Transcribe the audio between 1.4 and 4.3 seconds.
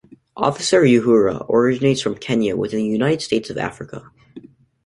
originates from Kenya within the United States of Africa.